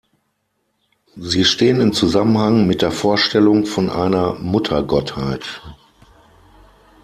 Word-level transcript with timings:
Sie 1.15 1.45
stehen 1.45 1.79
in 1.79 1.93
Zusammenhang 1.93 2.65
mit 2.65 2.81
der 2.81 2.89
Vorstellung 2.91 3.67
von 3.67 3.91
einer 3.91 4.33
Muttergottheit. 4.39 5.61